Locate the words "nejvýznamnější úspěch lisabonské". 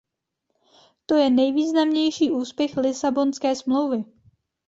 1.29-3.55